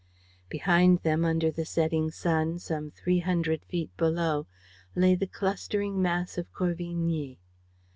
Behind 0.49 0.97
them, 1.03 1.23
under 1.23 1.51
the 1.51 1.63
setting 1.63 2.09
sun, 2.09 2.57
some 2.57 2.89
three 2.89 3.19
hundred 3.19 3.63
feet 3.63 3.95
below, 3.97 4.47
lay 4.95 5.13
the 5.13 5.27
clustering 5.27 6.01
mass 6.01 6.39
of 6.39 6.51
Corvigny. 6.53 7.37